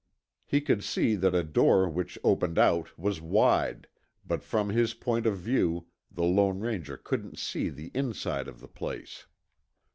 He 0.47 0.61
could 0.61 0.83
see 0.83 1.15
that 1.17 1.35
a 1.35 1.43
door 1.43 1.87
which 1.87 2.17
opened 2.23 2.57
out 2.57 2.97
was 2.97 3.21
wide, 3.21 3.85
but 4.25 4.41
from 4.43 4.69
his 4.69 4.95
point 4.95 5.27
of 5.27 5.37
view 5.37 5.85
the 6.09 6.23
Lone 6.23 6.59
Ranger 6.59 6.97
couldn't 6.97 7.37
see 7.37 7.69
the 7.69 7.91
inside 7.93 8.47
of 8.47 8.61
the 8.61 8.67
place. 8.67 9.27